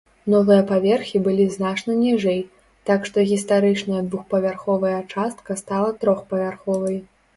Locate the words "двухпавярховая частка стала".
4.09-5.89